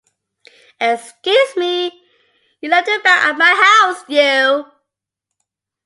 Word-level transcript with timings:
Excuse 0.79 1.55
me? 1.57 1.91
You 2.59 2.69
left 2.71 2.87
your 2.87 3.03
bag 3.03 3.29
at 3.29 3.37
my 3.37 3.83
house, 3.85 4.03
you! 4.07 4.65